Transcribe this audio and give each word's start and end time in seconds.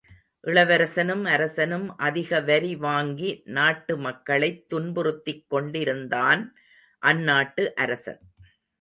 இளவரசனும் 0.43 1.25
அரசனும் 1.25 1.97
அதிக 1.97 2.39
வரி 2.39 2.75
வாங்கி 2.75 3.41
நாட்டு 3.49 3.97
மக்களைத் 3.97 4.73
துன்புறுத்திக் 4.73 5.45
கொண்டிருந்தான் 5.47 6.43
அந்நாட்டு 7.01 7.65
அரசன். 7.77 8.21